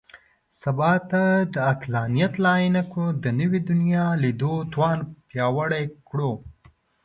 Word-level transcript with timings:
سبا 0.61 0.91
ته 1.11 1.23
د 1.53 1.55
عقلانیت 1.71 2.33
له 2.43 2.51
عینکو 2.59 3.03
د 3.23 3.25
نوي 3.39 3.59
دنیا 3.69 4.05
لیدو 4.23 4.53
توان 4.73 4.97
پیاوړی 5.29 5.83
کړو. 6.09 6.31